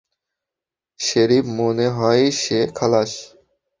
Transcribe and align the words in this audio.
Sheriff, 0.99 1.45
মনে 1.59 1.87
হয় 1.89 2.23
সে 2.33 2.59
খালাশ। 2.75 3.11